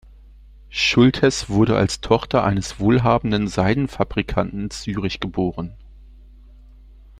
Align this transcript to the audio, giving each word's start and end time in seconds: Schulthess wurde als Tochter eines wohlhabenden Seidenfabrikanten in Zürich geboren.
Schulthess 0.71 1.47
wurde 1.47 1.77
als 1.77 2.01
Tochter 2.01 2.43
eines 2.43 2.79
wohlhabenden 2.79 3.47
Seidenfabrikanten 3.47 4.61
in 4.63 4.69
Zürich 4.71 5.19
geboren. 5.19 5.75